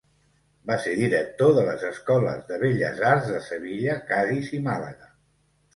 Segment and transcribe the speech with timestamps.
[0.69, 5.17] Va ser director de les Escoles de Belles Arts de Sevilla, Cadis i Màlaga.